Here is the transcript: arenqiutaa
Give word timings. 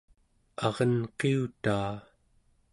arenqiutaa 0.65 1.93